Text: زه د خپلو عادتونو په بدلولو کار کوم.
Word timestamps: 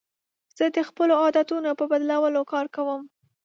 زه 0.57 0.65
د 0.75 0.77
خپلو 0.89 1.13
عادتونو 1.23 1.69
په 1.79 1.85
بدلولو 1.91 2.41
کار 2.51 2.65
کوم. 2.75 3.01